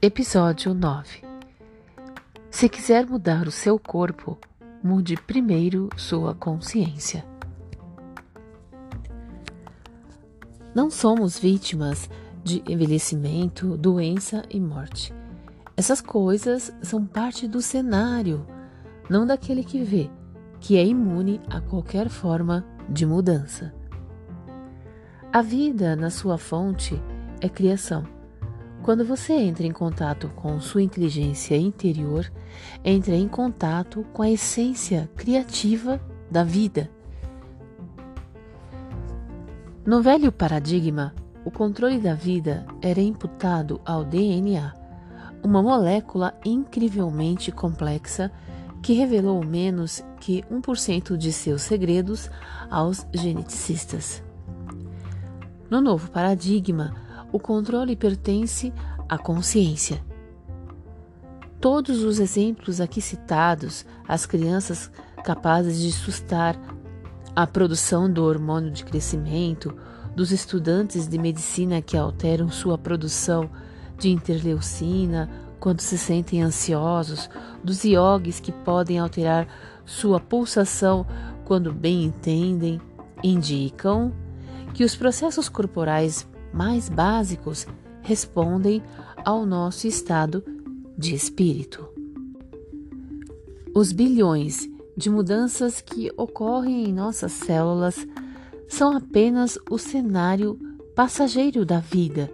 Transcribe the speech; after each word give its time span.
Episódio 0.00 0.72
9 0.72 1.22
Se 2.50 2.70
quiser 2.70 3.04
mudar 3.04 3.46
o 3.46 3.50
seu 3.50 3.78
corpo, 3.78 4.38
mude 4.82 5.14
primeiro 5.14 5.90
sua 5.94 6.34
consciência. 6.34 7.26
Não 10.74 10.88
somos 10.88 11.38
vítimas 11.38 12.08
de 12.42 12.62
envelhecimento, 12.66 13.76
doença 13.76 14.42
e 14.48 14.58
morte. 14.58 15.12
Essas 15.76 16.00
coisas 16.00 16.74
são 16.80 17.04
parte 17.04 17.46
do 17.46 17.60
cenário, 17.60 18.46
não 19.10 19.26
daquele 19.26 19.62
que 19.62 19.82
vê, 19.82 20.10
que 20.60 20.78
é 20.78 20.86
imune 20.86 21.42
a 21.50 21.60
qualquer 21.60 22.08
forma 22.08 22.64
de 22.88 23.04
mudança. 23.04 23.77
A 25.38 25.40
vida, 25.40 25.94
na 25.94 26.10
sua 26.10 26.36
fonte, 26.36 27.00
é 27.40 27.48
criação 27.48 28.02
quando 28.82 29.04
você 29.04 29.34
entra 29.34 29.64
em 29.64 29.70
contato 29.70 30.28
com 30.34 30.60
sua 30.60 30.82
inteligência 30.82 31.56
interior, 31.56 32.28
entra 32.84 33.14
em 33.14 33.28
contato 33.28 34.04
com 34.12 34.22
a 34.22 34.30
essência 34.30 35.08
criativa 35.14 36.00
da 36.28 36.42
vida. 36.42 36.90
No 39.86 40.02
velho 40.02 40.32
paradigma, 40.32 41.14
o 41.44 41.52
controle 41.52 42.00
da 42.00 42.14
vida 42.14 42.66
era 42.82 43.00
imputado 43.00 43.80
ao 43.84 44.04
DNA, 44.04 44.74
uma 45.40 45.62
molécula 45.62 46.34
incrivelmente 46.44 47.52
complexa 47.52 48.32
que 48.82 48.92
revelou 48.92 49.44
menos 49.44 50.02
que 50.18 50.42
1% 50.50 51.16
de 51.16 51.32
seus 51.32 51.62
segredos 51.62 52.28
aos 52.68 53.06
geneticistas. 53.14 54.26
No 55.70 55.80
novo 55.80 56.10
paradigma, 56.10 56.94
o 57.30 57.38
controle 57.38 57.94
pertence 57.94 58.72
à 59.08 59.18
consciência. 59.18 60.02
Todos 61.60 62.02
os 62.02 62.18
exemplos 62.18 62.80
aqui 62.80 63.00
citados, 63.00 63.84
as 64.06 64.24
crianças 64.24 64.90
capazes 65.24 65.78
de 65.78 65.92
sustar 65.92 66.58
a 67.36 67.46
produção 67.46 68.10
do 68.10 68.24
hormônio 68.24 68.70
de 68.70 68.84
crescimento, 68.84 69.76
dos 70.16 70.32
estudantes 70.32 71.06
de 71.06 71.18
medicina 71.18 71.82
que 71.82 71.96
alteram 71.96 72.48
sua 72.48 72.78
produção 72.78 73.50
de 73.98 74.08
interleucina 74.08 75.28
quando 75.60 75.80
se 75.80 75.98
sentem 75.98 76.42
ansiosos, 76.42 77.28
dos 77.62 77.84
iogues 77.84 78.40
que 78.40 78.52
podem 78.52 78.98
alterar 78.98 79.46
sua 79.84 80.18
pulsação 80.18 81.06
quando 81.44 81.72
bem 81.72 82.04
entendem, 82.04 82.80
indicam 83.22 84.12
que 84.74 84.84
os 84.84 84.94
processos 84.94 85.48
corporais 85.48 86.26
mais 86.52 86.88
básicos 86.88 87.66
respondem 88.02 88.82
ao 89.24 89.44
nosso 89.44 89.86
estado 89.86 90.44
de 90.96 91.14
espírito. 91.14 91.88
Os 93.74 93.92
bilhões 93.92 94.68
de 94.96 95.10
mudanças 95.10 95.80
que 95.80 96.10
ocorrem 96.16 96.88
em 96.88 96.92
nossas 96.92 97.32
células 97.32 98.06
são 98.66 98.96
apenas 98.96 99.58
o 99.70 99.78
cenário 99.78 100.58
passageiro 100.94 101.64
da 101.64 101.78
vida. 101.78 102.30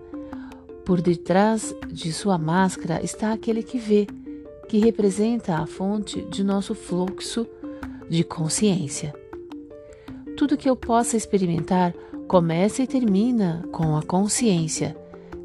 Por 0.84 1.00
detrás 1.00 1.74
de 1.88 2.12
sua 2.12 2.38
máscara 2.38 3.02
está 3.02 3.32
aquele 3.32 3.62
que 3.62 3.78
vê, 3.78 4.06
que 4.68 4.78
representa 4.78 5.56
a 5.56 5.66
fonte 5.66 6.22
de 6.22 6.42
nosso 6.42 6.74
fluxo 6.74 7.46
de 8.08 8.24
consciência. 8.24 9.14
Tudo 10.36 10.56
que 10.56 10.68
eu 10.68 10.76
possa 10.76 11.16
experimentar 11.16 11.94
começa 12.26 12.82
e 12.82 12.86
termina 12.86 13.62
com 13.70 13.96
a 13.96 14.02
consciência. 14.02 14.96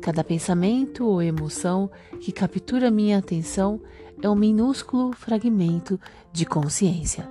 Cada 0.02 0.24
pensamento 0.24 1.06
ou 1.06 1.22
emoção 1.22 1.90
que 2.22 2.32
captura 2.32 2.90
minha 2.90 3.18
atenção 3.18 3.82
é 4.22 4.30
um 4.30 4.36
minúsculo 4.36 5.12
fragmento 5.14 6.00
de 6.32 6.46
consciência. 6.46 7.30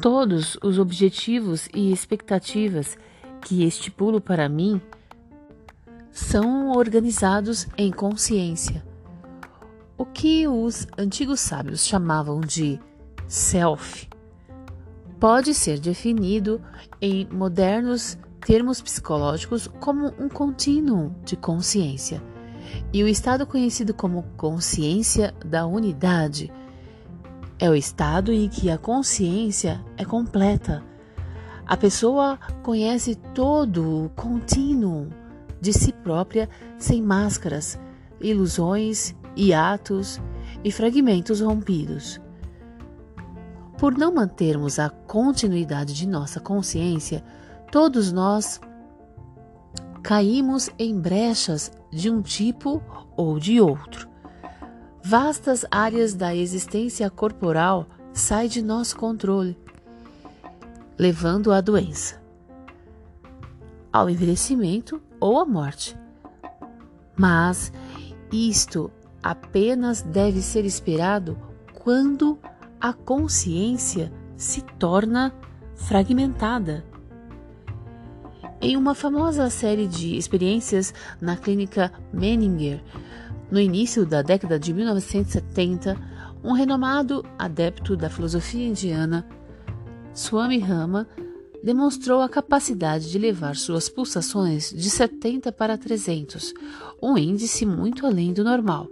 Todos 0.00 0.58
os 0.62 0.78
objetivos 0.78 1.68
e 1.72 1.90
expectativas 1.90 2.96
que 3.40 3.64
estipulo 3.64 4.20
para 4.20 4.48
mim 4.48 4.80
são 6.12 6.70
organizados 6.70 7.66
em 7.76 7.90
consciência. 7.90 8.84
O 9.96 10.04
que 10.04 10.46
os 10.46 10.86
antigos 10.98 11.40
sábios 11.40 11.86
chamavam 11.86 12.40
de 12.40 12.78
self 13.26 14.08
pode 15.24 15.54
ser 15.54 15.80
definido 15.80 16.60
em 17.00 17.26
modernos 17.32 18.18
termos 18.44 18.82
psicológicos 18.82 19.66
como 19.80 20.12
um 20.18 20.28
contínuo 20.28 21.14
de 21.24 21.34
consciência. 21.34 22.22
E 22.92 23.02
o 23.02 23.08
estado 23.08 23.46
conhecido 23.46 23.94
como 23.94 24.24
consciência 24.36 25.32
da 25.42 25.64
unidade 25.64 26.52
é 27.58 27.70
o 27.70 27.74
estado 27.74 28.34
em 28.34 28.50
que 28.50 28.68
a 28.68 28.76
consciência 28.76 29.82
é 29.96 30.04
completa. 30.04 30.84
A 31.66 31.74
pessoa 31.74 32.38
conhece 32.62 33.14
todo 33.34 34.04
o 34.04 34.08
contínuo 34.10 35.08
de 35.58 35.72
si 35.72 35.90
própria 35.90 36.50
sem 36.76 37.00
máscaras, 37.00 37.80
ilusões, 38.20 39.14
hiatos 39.34 40.20
e 40.62 40.70
fragmentos 40.70 41.40
rompidos. 41.40 42.20
Por 43.78 43.96
não 43.96 44.14
mantermos 44.14 44.78
a 44.78 44.88
continuidade 44.88 45.94
de 45.94 46.06
nossa 46.06 46.40
consciência, 46.40 47.24
todos 47.70 48.12
nós 48.12 48.60
caímos 50.02 50.70
em 50.78 50.98
brechas 50.98 51.72
de 51.90 52.10
um 52.10 52.20
tipo 52.20 52.82
ou 53.16 53.38
de 53.38 53.60
outro. 53.60 54.08
Vastas 55.02 55.64
áreas 55.70 56.14
da 56.14 56.34
existência 56.34 57.10
corporal 57.10 57.86
saem 58.12 58.48
de 58.48 58.62
nosso 58.62 58.96
controle, 58.96 59.58
levando 60.96 61.52
à 61.52 61.60
doença, 61.60 62.22
ao 63.92 64.08
envelhecimento 64.08 65.02
ou 65.18 65.38
à 65.38 65.44
morte. 65.44 65.98
Mas 67.16 67.72
isto 68.32 68.90
apenas 69.22 70.02
deve 70.02 70.40
ser 70.42 70.64
esperado 70.64 71.38
quando 71.82 72.38
a 72.84 72.92
consciência 72.92 74.12
se 74.36 74.60
torna 74.60 75.34
fragmentada. 75.74 76.84
Em 78.60 78.76
uma 78.76 78.94
famosa 78.94 79.48
série 79.48 79.86
de 79.86 80.18
experiências 80.18 80.92
na 81.18 81.34
clínica 81.34 81.90
Menninger, 82.12 82.84
no 83.50 83.58
início 83.58 84.04
da 84.04 84.20
década 84.20 84.58
de 84.58 84.74
1970, 84.74 85.96
um 86.44 86.52
renomado 86.52 87.24
adepto 87.38 87.96
da 87.96 88.10
filosofia 88.10 88.68
indiana, 88.68 89.26
Swami 90.12 90.58
Rama, 90.58 91.08
demonstrou 91.62 92.20
a 92.20 92.28
capacidade 92.28 93.10
de 93.10 93.18
levar 93.18 93.56
suas 93.56 93.88
pulsações 93.88 94.68
de 94.68 94.90
70 94.90 95.50
para 95.52 95.78
300, 95.78 96.52
um 97.02 97.16
índice 97.16 97.64
muito 97.64 98.04
além 98.04 98.34
do 98.34 98.44
normal, 98.44 98.90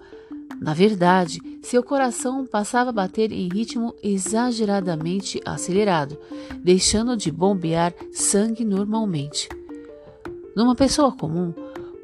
na 0.62 0.74
verdade, 0.74 1.40
seu 1.60 1.82
coração 1.82 2.46
passava 2.46 2.90
a 2.90 2.92
bater 2.92 3.32
em 3.32 3.48
ritmo 3.48 3.96
exageradamente 4.00 5.40
acelerado, 5.44 6.16
deixando 6.62 7.16
de 7.16 7.32
bombear 7.32 7.92
sangue 8.12 8.64
normalmente. 8.64 9.48
Numa 10.54 10.76
pessoa 10.76 11.10
comum, 11.10 11.52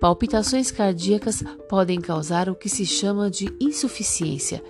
palpitações 0.00 0.72
cardíacas 0.72 1.44
podem 1.68 2.00
causar 2.00 2.48
o 2.48 2.54
que 2.56 2.68
se 2.68 2.84
chama 2.84 3.30
de 3.30 3.48
insuficiência 3.60 4.60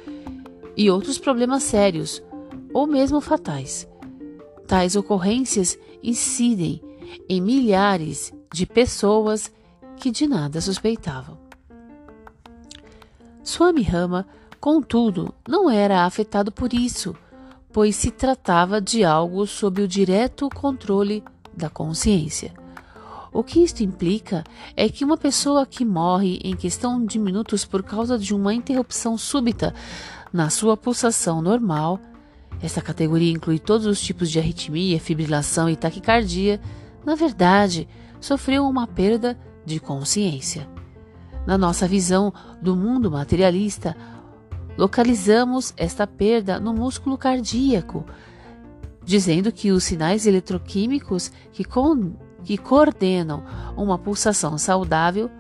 e 0.77 0.91
outros 0.91 1.17
problemas 1.17 1.63
sérios, 1.63 2.23
ou 2.75 2.87
mesmo 2.87 3.23
fatais. 3.23 3.89
Tais 4.67 4.97
ocorrências 4.97 5.79
incidem 6.03 6.83
em 7.27 7.41
milhares 7.41 8.35
de 8.53 8.67
pessoas 8.67 9.51
que 9.97 10.11
de 10.11 10.27
nada 10.27 10.61
suspeitavam. 10.61 11.48
Swami 13.49 13.81
Rama, 13.81 14.27
contudo, 14.61 15.35
não 15.49 15.71
era 15.71 16.05
afetado 16.05 16.53
por 16.53 16.75
isso, 16.75 17.17
pois 17.73 17.97
se 17.97 18.11
tratava 18.11 18.79
de 18.79 19.03
algo 19.03 19.47
sob 19.47 19.81
o 19.81 19.89
direto 19.89 20.51
controle 20.51 21.25
da 21.57 21.71
consciência. 21.71 22.53
O 23.33 23.43
que 23.43 23.65
isto 23.65 23.83
implica 23.83 24.45
é 24.77 24.91
que 24.91 25.03
uma 25.03 25.17
pessoa 25.17 25.65
que 25.65 25.83
morre 25.83 26.39
em 26.45 26.55
questão 26.55 27.03
de 27.03 27.19
minutos 27.19 27.65
por 27.65 27.83
causa 27.83 28.19
de 28.19 28.35
uma 28.35 28.53
interrupção 28.53 29.17
súbita 29.17 29.75
na 30.31 30.51
sua 30.51 30.77
pulsação 30.77 31.41
normal, 31.41 31.99
essa 32.61 32.83
categoria 32.83 33.33
inclui 33.33 33.59
todos 33.59 33.87
os 33.87 33.99
tipos 33.99 34.31
de 34.31 34.39
arritmia, 34.39 35.01
fibrilação 35.01 35.71
e 35.71 35.75
taquicardia, 35.75 36.61
na 37.03 37.15
verdade, 37.15 37.89
sofreu 38.21 38.69
uma 38.69 38.87
perda 38.87 39.39
de 39.65 39.81
consciência. 39.81 40.69
Na 41.47 41.57
nossa 41.57 41.87
visão 41.89 42.33
do 42.61 42.77
mundo 42.77 43.11
materialista, 43.11 43.97
localizamos 44.77 45.75
esta 45.77 46.07
perda 46.07 46.61
no 46.61 46.73
músculo 46.73 47.19
cardíaco, 47.19 48.05
dizendo 49.05 49.51
que 49.51 49.73
os 49.73 49.85
sinais 49.85 50.27
eletroquímicos 50.27 51.33
que, 51.53 51.65
con 51.65 52.13
que 52.45 52.57
coordenam 52.57 53.43
uma 53.77 53.99
pulsação 53.99 54.57
saudável 54.59 55.31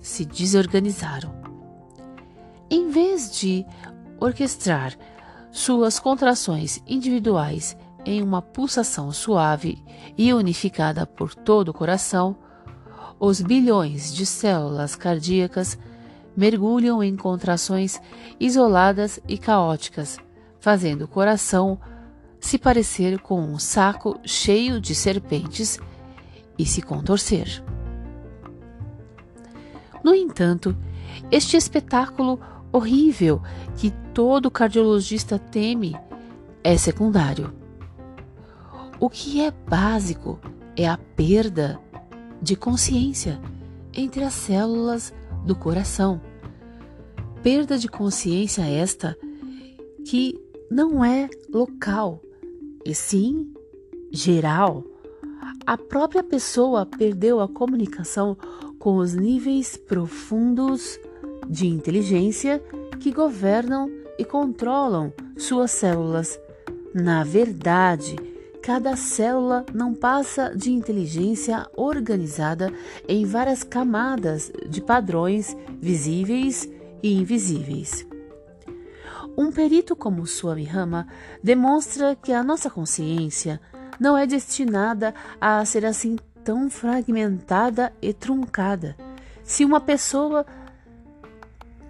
se 0.00 0.24
desorganizaram. 0.24 1.34
Em 2.70 2.90
vez 2.90 3.32
de 3.32 3.64
orquestrar 4.20 4.94
suas 5.50 5.98
contrações 5.98 6.82
individuais 6.86 7.76
em 8.04 8.22
uma 8.22 8.42
pulsação 8.42 9.10
suave 9.12 9.82
e 10.16 10.32
unificada 10.32 11.06
por 11.06 11.34
todo 11.34 11.68
o 11.70 11.74
coração, 11.74 12.36
os 13.24 13.40
bilhões 13.40 14.12
de 14.12 14.26
células 14.26 14.94
cardíacas 14.94 15.78
mergulham 16.36 17.02
em 17.02 17.16
contrações 17.16 18.00
isoladas 18.38 19.18
e 19.26 19.38
caóticas, 19.38 20.18
fazendo 20.60 21.02
o 21.02 21.08
coração 21.08 21.80
se 22.38 22.58
parecer 22.58 23.18
com 23.20 23.40
um 23.40 23.58
saco 23.58 24.18
cheio 24.24 24.80
de 24.80 24.94
serpentes 24.94 25.78
e 26.58 26.66
se 26.66 26.82
contorcer. 26.82 27.64
No 30.02 30.14
entanto, 30.14 30.76
este 31.30 31.56
espetáculo 31.56 32.38
horrível 32.70 33.40
que 33.76 33.90
todo 34.12 34.50
cardiologista 34.50 35.38
teme 35.38 35.96
é 36.62 36.76
secundário. 36.76 37.54
O 39.00 39.08
que 39.08 39.40
é 39.40 39.50
básico 39.50 40.38
é 40.76 40.86
a 40.86 40.98
perda 40.98 41.80
de 42.40 42.56
consciência 42.56 43.40
entre 43.92 44.24
as 44.24 44.34
células 44.34 45.12
do 45.44 45.54
coração. 45.54 46.20
Perda 47.42 47.78
de 47.78 47.88
consciência 47.88 48.62
esta 48.62 49.16
que 50.04 50.38
não 50.70 51.04
é 51.04 51.28
local, 51.52 52.20
e 52.84 52.94
sim 52.94 53.52
geral. 54.10 54.84
A 55.66 55.76
própria 55.76 56.22
pessoa 56.22 56.86
perdeu 56.86 57.40
a 57.40 57.48
comunicação 57.48 58.36
com 58.78 58.96
os 58.96 59.14
níveis 59.14 59.76
profundos 59.76 60.98
de 61.48 61.66
inteligência 61.66 62.62
que 63.00 63.12
governam 63.12 63.90
e 64.18 64.24
controlam 64.24 65.12
suas 65.36 65.70
células. 65.70 66.38
Na 66.94 67.24
verdade, 67.24 68.16
cada 68.64 68.96
célula 68.96 69.66
não 69.74 69.92
passa 69.92 70.56
de 70.56 70.72
inteligência 70.72 71.68
organizada 71.76 72.72
em 73.06 73.26
várias 73.26 73.62
camadas 73.62 74.50
de 74.66 74.80
padrões 74.80 75.54
visíveis 75.82 76.66
e 77.02 77.12
invisíveis. 77.12 78.06
Um 79.36 79.52
perito 79.52 79.94
como 79.94 80.26
Swami 80.26 80.64
Rama 80.64 81.06
demonstra 81.42 82.16
que 82.16 82.32
a 82.32 82.42
nossa 82.42 82.70
consciência 82.70 83.60
não 84.00 84.16
é 84.16 84.26
destinada 84.26 85.14
a 85.38 85.62
ser 85.66 85.84
assim 85.84 86.16
tão 86.42 86.70
fragmentada 86.70 87.92
e 88.00 88.14
truncada. 88.14 88.96
Se 89.42 89.62
uma 89.62 89.78
pessoa 89.78 90.46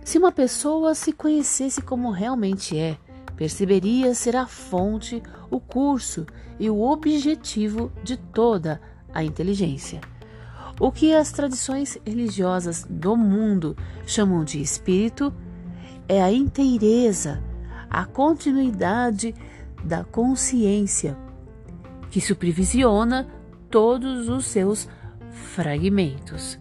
se 0.05 0.19
uma 0.19 0.33
pessoa 0.33 0.93
se 0.93 1.13
conhecesse 1.13 1.81
como 1.81 2.11
realmente 2.11 2.77
é, 2.77 2.99
perceberia 3.37 4.15
ser 4.15 4.37
a 4.37 4.47
fonte, 4.47 5.23
o 5.51 5.61
curso 5.61 6.27
e 6.59 6.71
o 6.71 6.81
objetivo 6.81 7.93
de 8.03 8.17
toda 8.17 8.81
a 9.13 9.23
inteligência. 9.23 10.01
O 10.81 10.91
que 10.91 11.15
as 11.15 11.31
tradições 11.31 11.99
religiosas 12.05 12.85
do 12.89 13.17
mundo 13.17 13.77
chamam 14.07 14.45
de 14.45 14.61
espírito 14.61 15.33
é 16.09 16.23
a 16.23 16.33
inteireza, 16.33 17.43
a 17.89 18.05
continuidade 18.05 19.35
da 19.85 20.03
consciência, 20.03 21.17
que 22.11 22.21
supervisiona 22.21 23.29
todos 23.71 24.29
os 24.29 24.47
seus 24.47 24.89
fragmentos. 25.31 26.59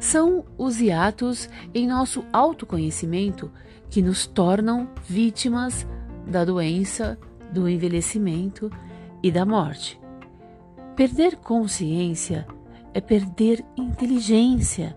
São 0.00 0.44
os 0.56 0.80
hiatos 0.80 1.48
em 1.74 1.86
nosso 1.86 2.24
autoconhecimento 2.32 3.50
que 3.90 4.02
nos 4.02 4.26
tornam 4.26 4.88
vítimas 5.08 5.86
da 6.26 6.44
doença, 6.44 7.18
do 7.52 7.68
envelhecimento 7.68 8.70
e 9.22 9.30
da 9.30 9.44
morte. 9.44 10.00
Perder 10.94 11.36
consciência 11.36 12.46
é 12.92 13.00
perder 13.00 13.64
inteligência. 13.76 14.96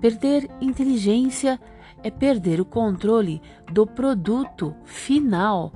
Perder 0.00 0.50
inteligência 0.60 1.60
é 2.02 2.10
perder 2.10 2.60
o 2.60 2.64
controle 2.64 3.40
do 3.72 3.86
produto 3.86 4.74
final 4.84 5.72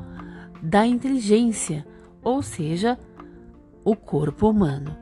da 0.62 0.86
inteligência, 0.86 1.86
ou 2.22 2.42
seja, 2.42 2.98
o 3.84 3.94
corpo 3.94 4.50
humano. 4.50 4.96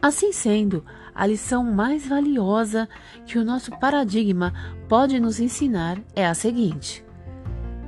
Assim 0.00 0.32
sendo, 0.32 0.84
a 1.14 1.26
lição 1.26 1.62
mais 1.64 2.06
valiosa 2.06 2.88
que 3.26 3.38
o 3.38 3.44
nosso 3.44 3.70
paradigma 3.78 4.52
pode 4.88 5.20
nos 5.20 5.40
ensinar 5.40 6.00
é 6.14 6.26
a 6.26 6.34
seguinte: 6.34 7.04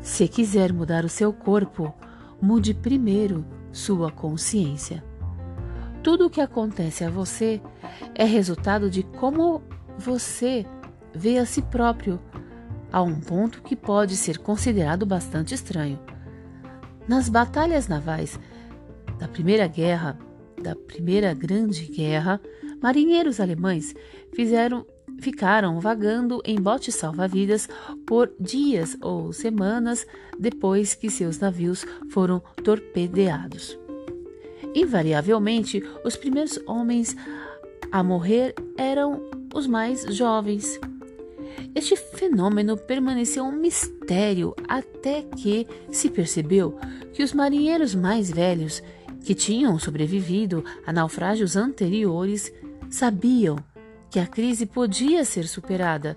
se 0.01 0.29
quiser 0.29 0.73
mudar 0.73 1.05
o 1.05 1.09
seu 1.09 1.33
corpo, 1.33 1.95
mude 2.41 2.75
primeiro 2.75 3.45
sua 3.73 4.11
consciência. 4.11 5.03
Tudo 6.03 6.27
o 6.27 6.31
que 6.31 6.41
acontece 6.41 7.03
a 7.03 7.11
você 7.11 7.63
é 8.15 8.25
resultado 8.25 8.91
de 8.91 9.03
como 9.03 9.63
você 9.97 10.67
vê 11.15 11.39
a 11.39 11.47
si 11.47 11.63
próprio, 11.63 12.21
a 12.93 13.01
um 13.01 13.19
ponto 13.19 13.63
que 13.63 13.75
pode 13.75 14.17
ser 14.17 14.39
considerado 14.39 15.07
bastante 15.07 15.55
estranho. 15.55 15.99
Nas 17.09 17.29
batalhas 17.29 17.89
navais 17.89 18.39
da 19.19 19.27
Primeira 19.27 19.67
Guerra, 19.67 20.19
da 20.63 20.77
Primeira 20.77 21.33
Grande 21.33 21.87
Guerra, 21.87 22.41
marinheiros 22.83 23.41
alemães 23.41 23.95
fizeram, 24.33 24.87
ficaram 25.19 25.81
vagando 25.81 26.41
em 26.45 26.61
botes 26.61 26.95
salva-vidas 26.95 27.69
por 28.07 28.33
dias 28.39 28.97
ou 29.01 29.33
semanas 29.33 30.07
depois 30.39 30.95
que 30.95 31.11
seus 31.11 31.39
navios 31.39 31.87
foram 32.11 32.43
torpedeados. 32.63 33.79
Invariavelmente, 34.75 35.83
os 36.05 36.17
primeiros 36.17 36.59
homens 36.67 37.17
a 37.93 38.03
morrer 38.03 38.55
eram 38.77 39.23
os 39.55 39.69
mais 39.69 40.03
jovens. 40.15 40.81
Este 41.75 41.95
fenômeno 41.95 42.77
permaneceu 42.77 43.45
um 43.45 43.53
mistério 43.53 44.55
até 44.67 45.23
que 45.23 45.67
se 45.91 46.11
percebeu 46.11 46.77
que 47.13 47.23
os 47.23 47.33
marinheiros 47.33 47.95
mais 47.95 48.31
velhos, 48.31 48.83
que 49.25 49.35
tinham 49.35 49.79
sobrevivido 49.79 50.65
a 50.85 50.93
naufrágios 50.93 51.57
anteriores, 51.57 52.53
sabiam 52.95 53.57
que 54.09 54.21
a 54.21 54.27
crise 54.27 54.65
podia 54.67 55.25
ser 55.25 55.49
superada. 55.49 56.17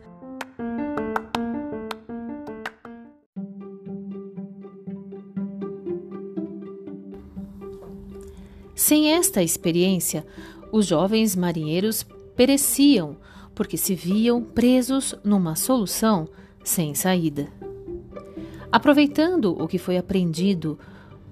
Sem 8.75 9.11
esta 9.11 9.41
experiência, 9.41 10.23
os 10.71 10.85
jovens 10.85 11.35
marinheiros 11.35 12.05
pereciam 12.35 13.17
porque 13.55 13.75
se 13.75 13.95
viam 13.95 14.43
presos 14.43 15.15
numa 15.23 15.55
solução 15.55 16.29
sem 16.63 16.93
saída. 16.93 17.47
Aproveitando 18.71 19.59
o 19.59 19.67
que 19.67 19.79
foi 19.79 19.97
aprendido 19.97 20.77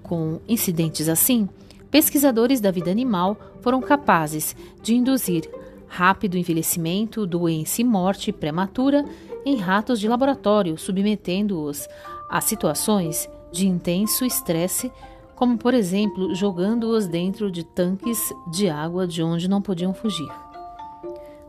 com 0.02 0.42
incidentes 0.48 1.08
assim, 1.08 1.48
pesquisadores 1.96 2.60
da 2.60 2.72
vida 2.72 2.92
animal 2.92 3.38
foram 3.62 3.80
capazes 3.80 4.54
de 4.84 4.94
induzir 4.94 5.50
rápido 5.88 6.38
envelhecimento, 6.38 7.26
doença 7.26 7.80
e 7.80 7.86
morte 7.86 8.34
prematura 8.34 9.06
em 9.46 9.56
ratos 9.56 9.98
de 9.98 10.06
laboratório, 10.06 10.78
submetendo-os 10.78 11.88
a 12.30 12.42
situações 12.42 13.30
de 13.50 13.66
intenso 13.66 14.26
estresse, 14.26 14.92
como 15.38 15.58
por 15.58 15.74
exemplo 15.74 16.36
jogando-os 16.36 17.08
dentro 17.08 17.50
de 17.50 17.64
tanques 17.64 18.20
de 18.52 18.68
água 18.68 19.08
de 19.08 19.24
onde 19.24 19.48
não 19.48 19.62
podiam 19.62 19.94
fugir. 19.94 20.30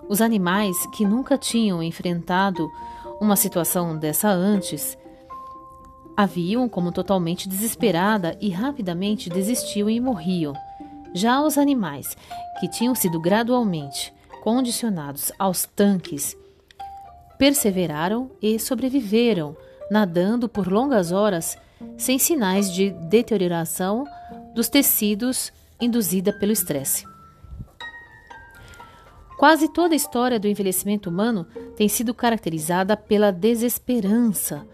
Os 0.09 0.21
animais 0.21 0.77
que 0.95 1.05
nunca 1.05 1.37
tinham 1.37 1.83
enfrentado 1.83 2.71
uma 3.21 3.35
situação 3.35 3.99
dessa 3.99 4.29
antes 4.29 4.97
haviam 6.17 6.69
como 6.69 6.91
totalmente 6.91 7.49
desesperada 7.49 8.37
e 8.41 8.49
rapidamente 8.49 9.29
desistiam 9.29 9.91
e 9.91 10.01
morriam. 10.01 10.55
Já 11.13 11.43
os 11.43 11.59
animais 11.59 12.17
que 12.59 12.69
tinham 12.69 12.95
sido 12.95 13.21
gradualmente 13.21 14.15
condicionados 14.43 15.33
aos 15.39 15.67
tanques 15.67 16.37
perseveraram 17.39 18.31
e 18.41 18.59
sobreviveram, 18.59 19.57
nadando 19.91 20.49
por 20.49 20.67
longas 20.67 21.13
horas 21.13 21.59
sem 21.97 22.19
sinais 22.19 22.73
de 22.73 22.91
deterioração 22.91 24.05
dos 24.55 24.69
tecidos 24.69 25.53
induzida 25.81 26.33
pelo 26.33 26.53
estresse. 26.53 27.05
Quase 29.37 29.69
toda 29.69 29.95
a 29.95 29.97
história 29.97 30.41
do 30.41 30.49
envelhecimento 30.49 31.11
humano 31.11 31.47
tem 31.77 31.89
sido 31.89 32.15
caracterizada 32.15 32.97
pela 32.97 33.31
desesperança. 33.31 34.67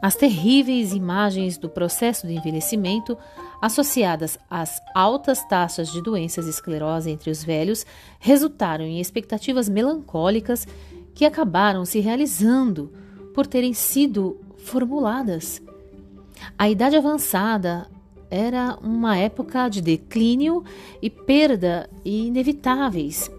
As 0.00 0.14
terríveis 0.14 0.92
imagens 0.92 1.58
do 1.58 1.68
processo 1.68 2.26
de 2.26 2.34
envelhecimento, 2.34 3.18
associadas 3.60 4.38
às 4.48 4.80
altas 4.94 5.44
taxas 5.48 5.90
de 5.90 6.00
doenças 6.00 6.46
e 6.46 6.50
esclerose 6.50 7.10
entre 7.10 7.30
os 7.30 7.42
velhos, 7.42 7.84
resultaram 8.20 8.84
em 8.84 9.00
expectativas 9.00 9.68
melancólicas 9.68 10.66
que 11.14 11.24
acabaram 11.24 11.84
se 11.84 11.98
realizando 11.98 12.92
por 13.34 13.44
terem 13.46 13.72
sido 13.72 14.40
formuladas. 14.56 15.60
A 16.56 16.68
idade 16.70 16.94
avançada 16.94 17.88
era 18.30 18.78
uma 18.80 19.16
época 19.16 19.68
de 19.68 19.80
declínio 19.80 20.62
e 21.02 21.10
perda 21.10 21.90
inevitáveis, 22.04 23.30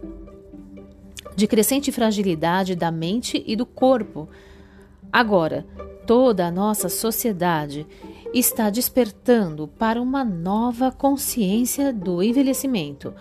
de 1.36 1.48
crescente 1.48 1.90
fragilidade 1.90 2.76
da 2.76 2.92
mente 2.92 3.42
e 3.48 3.56
do 3.56 3.66
corpo. 3.66 4.28
Agora, 5.12 5.66
toda 6.10 6.48
a 6.48 6.52
nossa 6.52 6.90
sociedade 6.90 7.86
está 8.34 8.72
despertando 8.72 9.68
para 9.68 10.02
uma 10.02 10.24
nova 10.24 10.92
consciência 10.92 11.94
do 11.94 12.24
envelhecimento. 12.24 13.14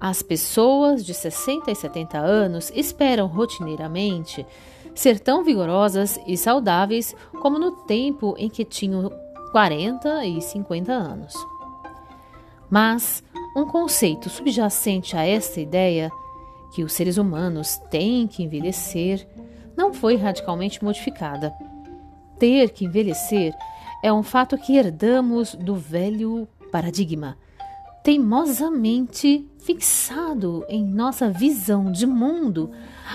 As 0.00 0.22
pessoas 0.22 1.06
de 1.06 1.14
60 1.14 1.70
e 1.70 1.74
70 1.76 2.18
anos 2.18 2.72
esperam 2.74 3.28
rotineiramente 3.28 4.44
ser 4.92 5.20
tão 5.20 5.44
vigorosas 5.44 6.18
e 6.26 6.36
saudáveis 6.36 7.14
como 7.40 7.60
no 7.60 7.70
tempo 7.70 8.34
em 8.36 8.50
que 8.50 8.64
tinham 8.64 9.08
40 9.52 10.26
e 10.26 10.42
50 10.42 10.92
anos. 10.92 11.34
Mas 12.68 13.22
um 13.56 13.66
conceito 13.66 14.28
subjacente 14.28 15.16
a 15.16 15.24
esta 15.24 15.60
ideia, 15.60 16.10
que 16.74 16.82
os 16.82 16.92
seres 16.92 17.18
humanos 17.18 17.76
têm 17.88 18.26
que 18.26 18.42
envelhecer, 18.42 19.28
não 19.76 19.94
foi 19.94 20.16
radicalmente 20.16 20.82
modificada. 20.82 21.54
Ter 22.38 22.70
que 22.70 22.84
envelhecer 22.84 23.54
é 24.02 24.12
um 24.12 24.22
fato 24.22 24.58
que 24.58 24.76
herdamos 24.76 25.54
do 25.54 25.76
velho 25.76 26.48
paradigma, 26.70 27.38
teimosamente 28.02 29.48
fixado 29.60 30.64
em 30.68 30.84
nossa 30.84 31.30
visão 31.30 31.92
de 31.92 32.06
mundo, 32.06 32.70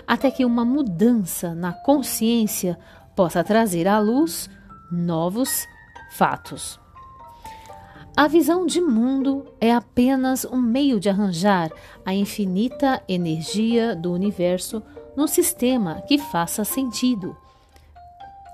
até 0.07 0.31
que 0.31 0.45
uma 0.45 0.63
mudança 0.63 1.53
na 1.53 1.73
consciência 1.73 2.79
possa 3.15 3.43
trazer 3.43 3.87
à 3.87 3.99
luz 3.99 4.49
novos 4.91 5.65
fatos. 6.11 6.79
A 8.15 8.27
visão 8.27 8.65
de 8.65 8.81
mundo 8.81 9.45
é 9.61 9.71
apenas 9.71 10.43
um 10.45 10.59
meio 10.59 10.99
de 10.99 11.09
arranjar 11.09 11.69
a 12.03 12.15
infinita 12.15 13.03
energia 13.07 13.95
do 13.95 14.11
universo 14.11 14.81
num 15.15 15.27
sistema 15.27 16.01
que 16.07 16.17
faça 16.17 16.63
sentido. 16.63 17.37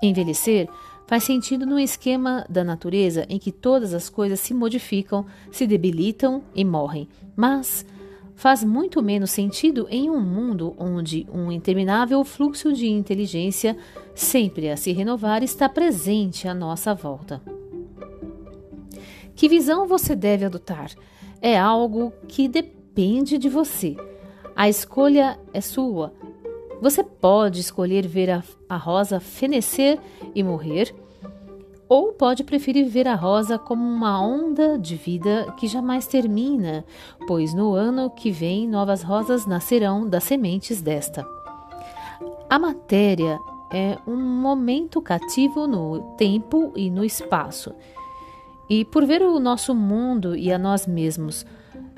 Envelhecer 0.06 0.68
faz 1.06 1.24
sentido 1.24 1.66
no 1.66 1.78
esquema 1.78 2.44
da 2.48 2.64
natureza 2.64 3.26
em 3.28 3.38
que 3.38 3.52
todas 3.52 3.92
as 3.94 4.08
coisas 4.08 4.40
se 4.40 4.54
modificam, 4.54 5.26
se 5.50 5.66
debilitam 5.66 6.42
e 6.54 6.64
morrem, 6.64 7.08
mas 7.36 7.84
faz 8.34 8.64
muito 8.64 9.02
menos 9.02 9.30
sentido 9.30 9.86
em 9.90 10.10
um 10.10 10.20
mundo 10.20 10.74
onde 10.78 11.26
um 11.32 11.52
interminável 11.52 12.24
fluxo 12.24 12.72
de 12.72 12.88
inteligência, 12.88 13.76
sempre 14.14 14.70
a 14.70 14.76
se 14.76 14.92
renovar, 14.92 15.42
está 15.42 15.68
presente 15.68 16.48
à 16.48 16.54
nossa 16.54 16.94
volta. 16.94 17.40
Que 19.34 19.48
visão 19.48 19.86
você 19.86 20.14
deve 20.14 20.44
adotar? 20.44 20.90
É 21.40 21.58
algo 21.58 22.12
que 22.28 22.48
depende 22.48 23.36
de 23.36 23.48
você. 23.48 23.96
A 24.56 24.68
escolha 24.68 25.38
é 25.52 25.60
sua. 25.60 26.12
Você 26.80 27.02
pode 27.02 27.60
escolher 27.60 28.06
ver 28.06 28.30
a, 28.30 28.42
a 28.68 28.76
rosa 28.76 29.20
fenecer 29.20 29.98
e 30.34 30.42
morrer, 30.42 30.94
ou 31.88 32.12
pode 32.12 32.42
preferir 32.42 32.88
ver 32.88 33.06
a 33.06 33.14
rosa 33.14 33.58
como 33.58 33.84
uma 33.84 34.20
onda 34.20 34.78
de 34.78 34.96
vida 34.96 35.52
que 35.56 35.66
jamais 35.66 36.06
termina, 36.06 36.84
pois 37.26 37.54
no 37.54 37.74
ano 37.74 38.10
que 38.10 38.30
vem 38.30 38.66
novas 38.66 39.02
rosas 39.02 39.46
nascerão 39.46 40.08
das 40.08 40.24
sementes 40.24 40.80
desta. 40.80 41.26
A 42.48 42.58
matéria 42.58 43.38
é 43.72 43.98
um 44.06 44.16
momento 44.16 45.00
cativo 45.02 45.66
no 45.66 46.14
tempo 46.16 46.72
e 46.76 46.90
no 46.90 47.04
espaço. 47.04 47.74
E 48.68 48.84
por 48.84 49.04
ver 49.04 49.22
o 49.22 49.38
nosso 49.38 49.74
mundo 49.74 50.34
e 50.34 50.52
a 50.52 50.58
nós 50.58 50.86
mesmos 50.86 51.44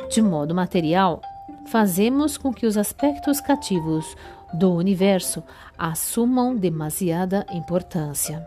de 0.09 0.23
modo 0.23 0.55
material, 0.55 1.21
fazemos 1.67 2.37
com 2.39 2.53
que 2.53 2.67
os 2.67 2.77
aspectos 2.77 3.41
cativos 3.41 4.17
do 4.55 4.73
universo 4.73 5.43
assumam 5.77 6.57
demasiada 6.57 7.47
importância. 7.53 8.47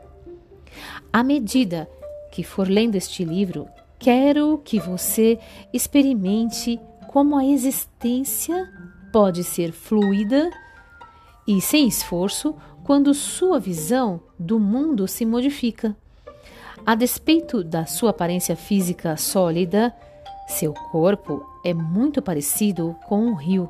À 1.12 1.24
medida 1.24 1.90
que 2.32 2.44
for 2.44 2.68
lendo 2.68 2.96
este 2.96 3.24
livro, 3.24 3.68
quero 3.98 4.62
que 4.64 4.80
você 4.80 5.40
experimente 5.74 6.80
como 7.08 7.38
a 7.38 7.46
existência 7.46 8.72
pode 9.12 9.44
ser 9.44 9.72
fluida 9.72 10.50
e 11.48 11.60
sem 11.60 11.88
esforço 11.88 12.56
quando 12.84 13.14
sua 13.14 13.60
visão 13.60 14.22
do 14.38 14.60
mundo 14.60 15.08
se 15.08 15.26
modifica. 15.26 15.96
A 16.86 16.96
despeito 16.96 17.64
da 17.64 17.86
sua 17.86 18.12
aparência 18.12 18.56
física 18.56 19.18
sólida, 19.18 19.94
seu 20.48 20.74
corpo 20.74 21.46
é 21.64 21.74
muito 21.74 22.22
parecido 22.22 22.96
com 23.08 23.26
um 23.26 23.36
rio, 23.36 23.70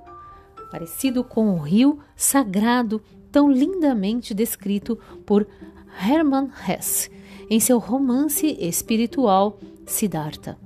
parecido 0.71 1.23
com 1.23 1.47
um 1.47 1.59
rio 1.59 1.99
sagrado 2.15 3.01
tão 3.31 3.51
lindamente 3.51 4.33
descrito 4.33 4.97
por 5.25 5.47
Hermann 6.01 6.49
Hesse 6.67 7.11
em 7.49 7.59
seu 7.59 7.79
romance 7.79 8.45
espiritual 8.59 9.59
Siddhartha. 9.85 10.57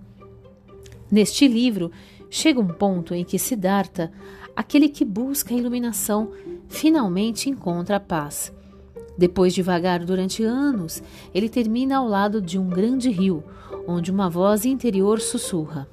Neste 1.09 1.47
livro, 1.47 1.91
chega 2.29 2.59
um 2.59 2.67
ponto 2.67 3.13
em 3.13 3.23
que 3.23 3.39
Siddhartha, 3.39 4.11
aquele 4.55 4.89
que 4.89 5.05
busca 5.05 5.53
a 5.53 5.57
iluminação, 5.57 6.31
finalmente 6.67 7.49
encontra 7.49 7.97
a 7.97 7.99
paz. 7.99 8.51
Depois 9.17 9.53
de 9.53 9.61
vagar 9.61 10.03
durante 10.03 10.43
anos, 10.43 11.01
ele 11.33 11.47
termina 11.47 11.97
ao 11.97 12.07
lado 12.07 12.41
de 12.41 12.57
um 12.57 12.67
grande 12.67 13.09
rio, 13.09 13.43
onde 13.87 14.11
uma 14.11 14.29
voz 14.29 14.65
interior 14.65 15.21
sussurra: 15.21 15.87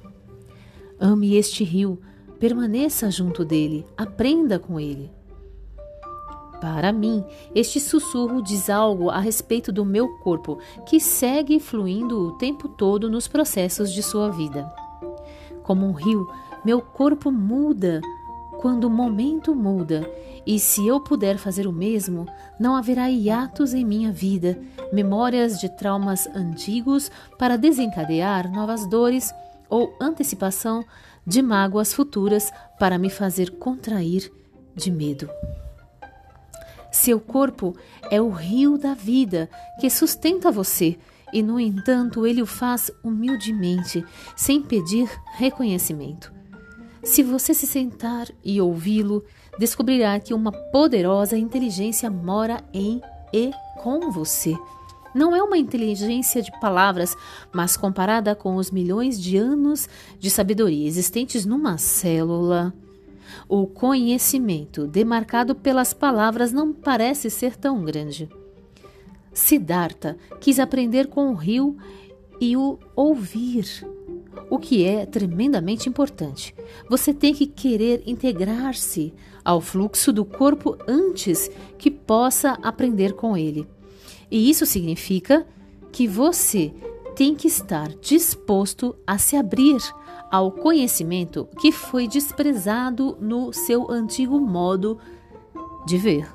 Ame 0.99 1.35
este 1.35 1.63
rio, 1.63 1.99
permaneça 2.41 3.11
junto 3.11 3.45
dele, 3.45 3.85
aprenda 3.95 4.57
com 4.57 4.79
ele. 4.79 5.11
Para 6.59 6.91
mim, 6.91 7.23
este 7.53 7.79
sussurro 7.79 8.41
diz 8.41 8.67
algo 8.67 9.11
a 9.11 9.19
respeito 9.19 9.71
do 9.71 9.85
meu 9.85 10.09
corpo, 10.17 10.57
que 10.87 10.99
segue 10.99 11.59
fluindo 11.59 12.19
o 12.19 12.31
tempo 12.39 12.67
todo 12.67 13.11
nos 13.11 13.27
processos 13.27 13.93
de 13.93 14.01
sua 14.01 14.31
vida. 14.31 14.73
Como 15.61 15.85
um 15.85 15.91
rio, 15.91 16.27
meu 16.65 16.81
corpo 16.81 17.31
muda 17.31 18.01
quando 18.59 18.85
o 18.85 18.89
momento 18.89 19.53
muda, 19.53 20.09
e 20.43 20.59
se 20.59 20.85
eu 20.87 20.99
puder 20.99 21.37
fazer 21.37 21.67
o 21.67 21.71
mesmo, 21.71 22.25
não 22.59 22.75
haverá 22.75 23.09
hiatos 23.11 23.71
em 23.75 23.85
minha 23.85 24.11
vida, 24.11 24.59
memórias 24.91 25.59
de 25.59 25.69
traumas 25.69 26.25
antigos 26.35 27.11
para 27.37 27.55
desencadear 27.55 28.51
novas 28.51 28.87
dores 28.87 29.31
ou 29.69 29.95
antecipação 30.01 30.83
de 31.25 31.41
mágoas 31.41 31.93
futuras 31.93 32.51
para 32.79 32.97
me 32.97 33.09
fazer 33.09 33.51
contrair 33.51 34.31
de 34.75 34.91
medo. 34.91 35.29
Seu 36.91 37.19
corpo 37.19 37.75
é 38.09 38.21
o 38.21 38.29
rio 38.29 38.77
da 38.77 38.93
vida 38.93 39.49
que 39.79 39.89
sustenta 39.89 40.51
você, 40.51 40.97
e 41.31 41.41
no 41.41 41.59
entanto 41.59 42.27
ele 42.27 42.41
o 42.41 42.45
faz 42.45 42.91
humildemente, 43.03 44.03
sem 44.35 44.61
pedir 44.61 45.09
reconhecimento. 45.35 46.33
Se 47.03 47.23
você 47.23 47.53
se 47.53 47.65
sentar 47.65 48.27
e 48.43 48.61
ouvi-lo, 48.61 49.23
descobrirá 49.57 50.19
que 50.19 50.33
uma 50.33 50.51
poderosa 50.51 51.37
inteligência 51.37 52.09
mora 52.11 52.63
em 52.73 53.01
e 53.33 53.51
com 53.81 54.11
você. 54.11 54.55
Não 55.13 55.35
é 55.35 55.43
uma 55.43 55.57
inteligência 55.57 56.41
de 56.41 56.51
palavras, 56.59 57.15
mas 57.51 57.75
comparada 57.75 58.35
com 58.35 58.55
os 58.55 58.71
milhões 58.71 59.19
de 59.19 59.37
anos 59.37 59.89
de 60.19 60.29
sabedoria 60.29 60.87
existentes 60.87 61.45
numa 61.45 61.77
célula. 61.77 62.73
O 63.47 63.67
conhecimento 63.67 64.87
demarcado 64.87 65.53
pelas 65.55 65.93
palavras 65.93 66.51
não 66.51 66.71
parece 66.71 67.29
ser 67.29 67.55
tão 67.55 67.83
grande. 67.83 68.29
Siddhartha 69.33 70.17
quis 70.39 70.59
aprender 70.59 71.07
com 71.07 71.29
o 71.29 71.35
rio 71.35 71.77
e 72.39 72.57
o 72.57 72.79
ouvir 72.95 73.85
o 74.49 74.57
que 74.57 74.85
é 74.85 75.05
tremendamente 75.05 75.87
importante. 75.87 76.53
Você 76.89 77.13
tem 77.13 77.33
que 77.33 77.45
querer 77.45 78.03
integrar-se 78.05 79.13
ao 79.43 79.61
fluxo 79.61 80.11
do 80.11 80.25
corpo 80.25 80.77
antes 80.87 81.49
que 81.77 81.89
possa 81.89 82.57
aprender 82.61 83.13
com 83.13 83.37
ele. 83.37 83.67
E 84.31 84.49
isso 84.49 84.65
significa 84.65 85.45
que 85.91 86.07
você 86.07 86.73
tem 87.15 87.35
que 87.35 87.47
estar 87.47 87.89
disposto 88.01 88.95
a 89.05 89.17
se 89.17 89.35
abrir 89.35 89.77
ao 90.31 90.49
conhecimento 90.51 91.47
que 91.59 91.71
foi 91.71 92.07
desprezado 92.07 93.17
no 93.19 93.51
seu 93.51 93.91
antigo 93.91 94.39
modo 94.39 94.97
de 95.85 95.97
ver. 95.97 96.27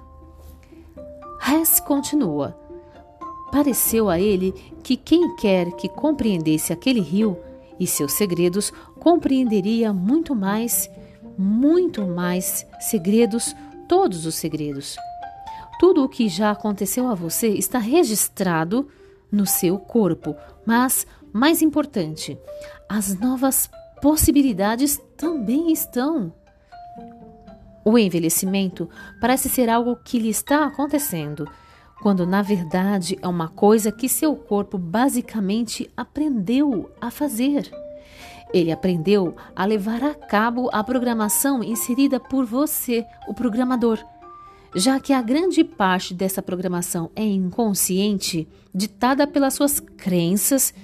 Hess 1.48 1.80
continua. 1.80 2.54
pareceu 3.50 4.10
a 4.10 4.20
ele 4.20 4.52
que 4.82 4.96
quem 4.96 5.34
quer 5.36 5.72
que 5.72 5.88
compreendesse 5.88 6.72
aquele 6.72 7.00
rio 7.00 7.38
e 7.80 7.86
seus 7.86 8.12
segredos 8.12 8.72
compreenderia 8.98 9.92
muito 9.92 10.34
mais, 10.34 10.90
muito 11.38 12.06
mais 12.06 12.66
segredos, 12.80 13.54
todos 13.88 14.26
os 14.26 14.34
segredos. 14.34 14.96
Tudo 15.78 16.04
o 16.04 16.08
que 16.08 16.28
já 16.28 16.50
aconteceu 16.50 17.08
a 17.08 17.14
você 17.14 17.48
está 17.48 17.78
registrado 17.78 18.88
no 19.30 19.46
seu 19.46 19.78
corpo, 19.78 20.34
mas, 20.64 21.06
mais 21.32 21.60
importante, 21.60 22.38
as 22.88 23.18
novas 23.18 23.68
possibilidades 24.00 25.00
também 25.16 25.72
estão. 25.72 26.32
O 27.84 27.98
envelhecimento 27.98 28.88
parece 29.20 29.48
ser 29.48 29.68
algo 29.68 29.96
que 29.96 30.18
lhe 30.18 30.30
está 30.30 30.64
acontecendo, 30.64 31.48
quando 32.02 32.26
na 32.26 32.42
verdade 32.42 33.18
é 33.20 33.28
uma 33.28 33.48
coisa 33.48 33.92
que 33.92 34.08
seu 34.08 34.34
corpo 34.34 34.78
basicamente 34.78 35.90
aprendeu 35.96 36.90
a 37.00 37.10
fazer. 37.10 37.70
Ele 38.52 38.72
aprendeu 38.72 39.36
a 39.54 39.64
levar 39.64 40.02
a 40.02 40.14
cabo 40.14 40.70
a 40.72 40.82
programação 40.82 41.62
inserida 41.62 42.18
por 42.18 42.44
você, 42.46 43.04
o 43.28 43.34
programador 43.34 43.98
já 44.76 45.00
que 45.00 45.14
a 45.14 45.22
grande 45.22 45.64
parte 45.64 46.12
dessa 46.12 46.42
programação 46.42 47.10
é 47.16 47.24
inconsciente, 47.24 48.46
ditada 48.74 49.26
pelas 49.26 49.54
suas 49.54 49.80
crenças 49.80 50.74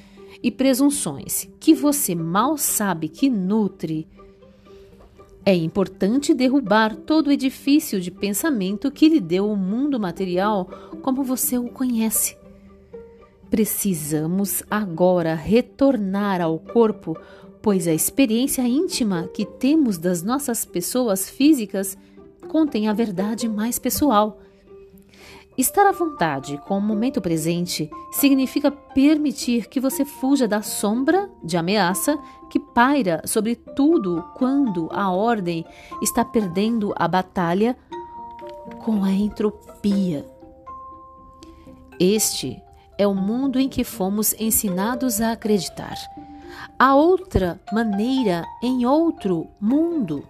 e 0.43 0.51
presunções, 0.51 1.47
que 1.61 1.75
você 1.75 2.15
mal 2.15 2.57
sabe 2.57 3.07
que 3.07 3.29
nutre. 3.29 4.09
É 5.45 5.55
importante 5.55 6.33
derrubar 6.33 6.97
todo 6.97 7.27
o 7.27 7.33
edifício 7.33 8.01
de 8.01 8.11
pensamento 8.11 8.91
que 8.91 9.11
lhe 9.11 9.21
deu 9.21 9.51
o 9.51 9.57
mundo 9.57 10.01
material 10.01 10.65
como 11.03 11.23
você 11.23 11.59
o 11.59 11.69
conhece. 11.69 12.35
Precisamos 13.51 14.63
agora 14.71 15.35
retornar 15.35 16.41
ao 16.41 16.59
corpo, 16.59 17.15
pois 17.61 17.87
a 17.87 17.93
experiência 17.93 18.63
íntima 18.63 19.29
que 19.35 19.45
temos 19.45 19.99
das 19.99 20.23
nossas 20.23 20.65
pessoas 20.65 21.29
físicas 21.29 21.99
contém 22.49 22.89
a 22.89 22.93
verdade 22.93 23.49
mais 23.49 23.79
pessoal. 23.79 24.39
Estar 25.57 25.87
à 25.87 25.93
vontade 25.93 26.59
com 26.67 26.79
o 26.79 26.81
momento 26.81 27.21
presente 27.21 27.91
significa 28.11 28.71
permitir 28.71 29.69
que 29.69 29.81
você 29.81 30.05
fuja 30.05 30.49
da 30.49 30.63
sombra 30.63 31.31
de 31.45 31.59
ameaça 31.59 32.19
que 32.51 32.59
paira 32.59 33.21
sobre 33.27 33.55
tudo 33.55 34.25
quando 34.35 34.89
a 34.91 35.11
ordem 35.11 35.65
está 36.01 36.25
perdendo 36.25 36.95
a 36.97 37.07
batalha 37.07 37.77
com 38.85 39.05
a 39.05 39.13
entropia. 39.13 40.27
Este 42.01 42.63
é 42.97 43.07
o 43.07 43.15
mundo 43.15 43.61
em 43.61 43.69
que 43.69 43.85
fomos 43.85 44.35
ensinados 44.41 45.21
a 45.21 45.33
acreditar. 45.33 45.95
Há 46.79 46.95
outra 46.95 47.61
maneira 47.73 48.45
em 48.63 48.87
outro 48.87 49.49
mundo. 49.61 50.27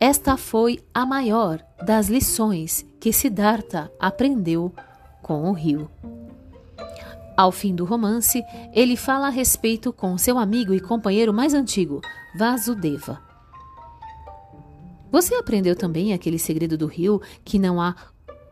Esta 0.00 0.36
foi 0.36 0.78
a 0.94 1.04
maior 1.04 1.60
das 1.84 2.08
lições 2.08 2.86
que 3.00 3.12
Siddhartha 3.12 3.90
aprendeu 3.98 4.72
com 5.20 5.50
o 5.50 5.52
rio. 5.52 5.90
Ao 7.36 7.50
fim 7.50 7.74
do 7.74 7.84
romance, 7.84 8.42
ele 8.72 8.96
fala 8.96 9.26
a 9.26 9.30
respeito 9.30 9.92
com 9.92 10.16
seu 10.16 10.38
amigo 10.38 10.72
e 10.72 10.80
companheiro 10.80 11.34
mais 11.34 11.52
antigo, 11.52 12.00
Vasudeva. 12.36 13.20
Você 15.10 15.34
aprendeu 15.34 15.74
também 15.74 16.12
aquele 16.12 16.38
segredo 16.38 16.78
do 16.78 16.86
rio 16.86 17.20
que 17.44 17.58
não 17.58 17.80
há 17.80 17.96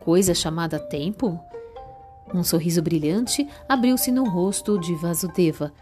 coisa 0.00 0.34
chamada 0.34 0.80
tempo? 0.80 1.38
Um 2.34 2.42
sorriso 2.42 2.82
brilhante 2.82 3.46
abriu-se 3.68 4.10
no 4.10 4.28
rosto 4.28 4.78
de 4.80 4.94
Vasudeva. 4.96 5.72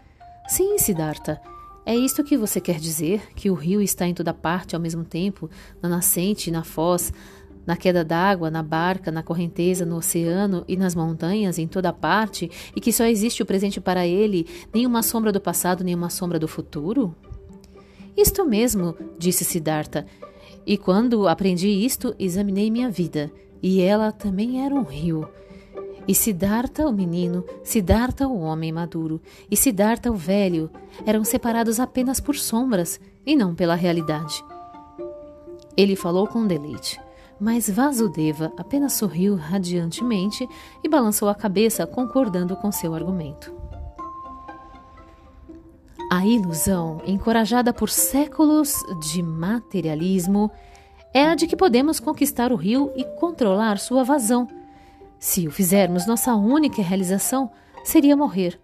Sim, 0.47 0.77
Siddhartha, 0.77 1.41
é 1.85 1.95
isto 1.95 2.23
que 2.23 2.35
você 2.35 2.59
quer 2.59 2.79
dizer? 2.79 3.33
Que 3.35 3.49
o 3.49 3.53
rio 3.53 3.81
está 3.81 4.07
em 4.07 4.13
toda 4.13 4.33
parte 4.33 4.75
ao 4.75 4.81
mesmo 4.81 5.03
tempo, 5.03 5.49
na 5.81 5.87
nascente, 5.87 6.49
na 6.49 6.63
foz, 6.63 7.13
na 7.65 7.75
queda 7.75 8.03
d'água, 8.03 8.49
na 8.49 8.63
barca, 8.63 9.11
na 9.11 9.23
correnteza, 9.23 9.85
no 9.85 9.97
oceano 9.97 10.63
e 10.67 10.75
nas 10.75 10.95
montanhas, 10.95 11.57
em 11.57 11.67
toda 11.67 11.93
parte, 11.93 12.49
e 12.75 12.81
que 12.81 12.91
só 12.91 13.05
existe 13.05 13.41
o 13.41 13.45
presente 13.45 13.81
para 13.81 14.05
ele, 14.05 14.47
nenhuma 14.73 15.01
sombra 15.03 15.31
do 15.31 15.41
passado, 15.41 15.83
nenhuma 15.83 16.09
sombra 16.09 16.39
do 16.39 16.47
futuro? 16.47 17.15
Isto 18.15 18.45
mesmo, 18.45 18.95
disse 19.17 19.43
Siddhartha. 19.43 20.05
E 20.65 20.77
quando 20.77 21.27
aprendi 21.27 21.67
isto, 21.67 22.15
examinei 22.17 22.71
minha 22.71 22.89
vida, 22.89 23.31
e 23.61 23.81
ela 23.81 24.11
também 24.11 24.65
era 24.65 24.73
um 24.73 24.83
rio. 24.83 25.27
E 26.07 26.13
Siddhartha, 26.13 26.87
o 26.87 26.93
menino, 26.93 27.43
Siddhartha, 27.63 28.27
o 28.27 28.39
homem 28.41 28.71
maduro, 28.71 29.19
e 29.49 29.57
Siddhartha, 29.57 30.11
o 30.11 30.15
velho, 30.15 30.69
eram 31.05 31.23
separados 31.23 31.79
apenas 31.79 32.19
por 32.19 32.35
sombras 32.35 32.99
e 33.25 33.35
não 33.35 33.55
pela 33.55 33.73
realidade. 33.73 34.43
Ele 35.75 35.95
falou 35.95 36.27
com 36.27 36.45
deleite, 36.45 37.01
mas 37.39 37.69
Vasudeva 37.69 38.53
apenas 38.55 38.93
sorriu 38.93 39.35
radiantemente 39.35 40.47
e 40.83 40.87
balançou 40.87 41.27
a 41.27 41.35
cabeça, 41.35 41.87
concordando 41.87 42.55
com 42.55 42.71
seu 42.71 42.93
argumento. 42.93 43.53
A 46.11 46.23
ilusão, 46.25 47.01
encorajada 47.05 47.73
por 47.73 47.89
séculos 47.89 48.75
de 49.11 49.23
materialismo, 49.23 50.51
é 51.11 51.25
a 51.25 51.35
de 51.35 51.47
que 51.47 51.55
podemos 51.55 51.99
conquistar 51.99 52.51
o 52.51 52.55
rio 52.55 52.91
e 52.95 53.03
controlar 53.19 53.79
sua 53.79 54.03
vazão 54.03 54.47
se 55.19 55.47
o 55.47 55.51
fizermos, 55.51 56.05
nossa 56.05 56.35
única 56.35 56.81
realização 56.81 57.51
seria 57.83 58.15
morrer. 58.15 58.59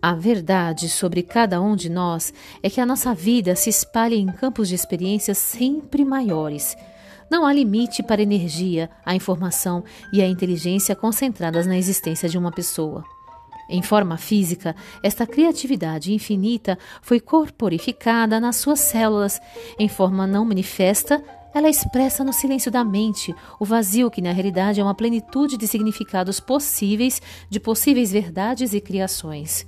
A 0.00 0.14
verdade 0.14 0.88
sobre 0.88 1.22
cada 1.22 1.62
um 1.62 1.74
de 1.74 1.88
nós 1.88 2.32
é 2.62 2.68
que 2.68 2.80
a 2.80 2.86
nossa 2.86 3.14
vida 3.14 3.56
se 3.56 3.70
espalha 3.70 4.14
em 4.14 4.26
campos 4.26 4.68
de 4.68 4.74
experiências 4.74 5.38
sempre 5.38 6.04
maiores. 6.04 6.76
Não 7.30 7.46
há 7.46 7.52
limite 7.52 8.02
para 8.02 8.20
a 8.20 8.22
energia, 8.22 8.90
a 9.04 9.14
informação 9.14 9.82
e 10.12 10.20
a 10.20 10.28
inteligência 10.28 10.94
concentradas 10.94 11.66
na 11.66 11.78
existência 11.78 12.28
de 12.28 12.36
uma 12.36 12.52
pessoa. 12.52 13.02
Em 13.68 13.80
forma 13.80 14.18
física, 14.18 14.76
esta 15.02 15.26
criatividade 15.26 16.12
infinita 16.12 16.78
foi 17.00 17.18
corporificada 17.18 18.38
nas 18.38 18.56
suas 18.56 18.80
células. 18.80 19.40
Em 19.78 19.88
forma 19.88 20.26
não 20.26 20.44
manifesta, 20.44 21.24
ela 21.54 21.68
expressa 21.68 22.24
no 22.24 22.32
silêncio 22.32 22.70
da 22.70 22.82
mente 22.82 23.34
o 23.60 23.64
vazio 23.64 24.10
que 24.10 24.20
na 24.20 24.32
realidade 24.32 24.80
é 24.80 24.84
uma 24.84 24.94
plenitude 24.94 25.56
de 25.56 25.68
significados 25.68 26.40
possíveis, 26.40 27.22
de 27.48 27.60
possíveis 27.60 28.10
verdades 28.10 28.74
e 28.74 28.80
criações. 28.80 29.64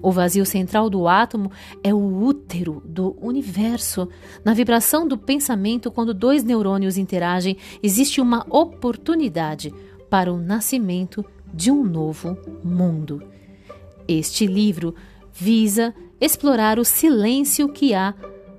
O 0.00 0.12
vazio 0.12 0.46
central 0.46 0.88
do 0.88 1.08
átomo 1.08 1.50
é 1.82 1.92
o 1.92 2.22
útero 2.22 2.80
do 2.84 3.16
universo. 3.20 4.08
Na 4.44 4.54
vibração 4.54 5.08
do 5.08 5.18
pensamento, 5.18 5.90
quando 5.90 6.14
dois 6.14 6.44
neurônios 6.44 6.96
interagem, 6.96 7.56
existe 7.82 8.20
uma 8.20 8.46
oportunidade 8.48 9.74
para 10.08 10.32
o 10.32 10.38
nascimento 10.38 11.24
de 11.52 11.72
um 11.72 11.82
novo 11.82 12.38
mundo. 12.62 13.20
Este 14.06 14.46
livro 14.46 14.94
visa 15.32 15.92
explorar 16.20 16.78
o 16.78 16.84
silêncio 16.84 17.68
que 17.68 17.92
há 17.92 18.14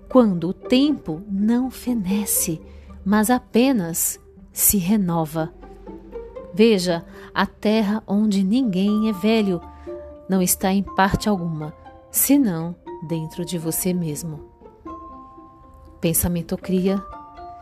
quando 0.10 0.50
o 0.50 0.54
tempo 0.54 1.22
não 1.30 1.70
fenece, 1.70 2.60
mas 3.06 3.30
apenas 3.30 4.20
se 4.52 4.78
renova. 4.78 5.54
Veja, 6.54 7.06
a 7.34 7.46
terra 7.46 8.04
onde 8.08 8.44
ninguém 8.44 9.08
é 9.08 9.14
velho 9.14 9.62
não 10.28 10.42
está 10.42 10.74
em 10.74 10.84
parte 10.84 11.30
alguma, 11.30 11.74
senão 12.12 12.76
dentro 13.08 13.46
de 13.46 13.58
você 13.58 13.94
mesmo. 13.94 14.50
Pensamento 16.02 16.58
cria, 16.58 17.02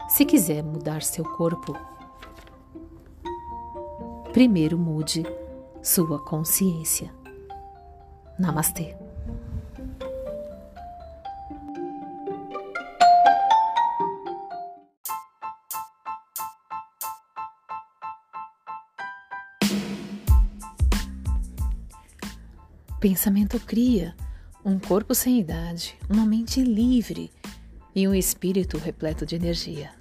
se 0.07 0.23
quiser 0.23 0.63
mudar 0.63 1.01
seu 1.01 1.25
corpo. 1.25 1.75
Primeiro 4.31 4.77
mude 4.77 5.25
sua 5.81 6.19
consciência. 6.19 7.13
Namastê. 8.39 9.06
Pensamento 23.07 23.57
cria 23.57 24.13
um 24.65 24.77
corpo 24.77 25.15
sem 25.15 25.39
idade, 25.39 25.95
uma 26.09 26.25
mente 26.25 26.61
livre 26.61 27.31
e 27.95 28.05
um 28.05 28.13
espírito 28.13 28.77
repleto 28.77 29.25
de 29.25 29.33
energia. 29.33 29.91